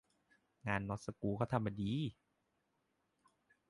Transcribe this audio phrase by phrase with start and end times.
[0.67, 1.91] งานน๊อตสกรูเค้าทำมาดี